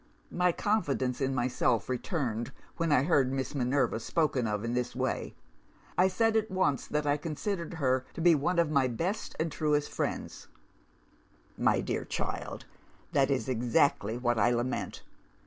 "My 0.31 0.51
confidence 0.51 1.21
in 1.21 1.35
myself 1.35 1.87
returned 1.87 2.51
when 2.77 2.91
I 2.91 3.03
heard 3.03 3.31
Miss 3.31 3.53
Minerva 3.53 3.99
spoken 3.99 4.47
of 4.47 4.63
in 4.65 4.73
this 4.73 4.95
way. 4.95 5.35
I 5.95 6.07
said 6.07 6.35
at 6.35 6.49
once 6.49 6.87
that 6.87 7.05
I 7.05 7.17
considered 7.17 7.75
her 7.75 8.03
to 8.15 8.19
be 8.21 8.33
one 8.33 8.57
of 8.57 8.71
my 8.71 8.87
best 8.87 9.35
and 9.39 9.51
truest 9.51 9.91
friends. 9.91 10.47
"'My 11.55 11.81
dear 11.81 12.03
child, 12.03 12.65
that 13.11 13.29
is 13.29 13.47
exactly 13.47 14.17
what 14.17 14.39
I 14.39 14.49
lament! 14.49 15.03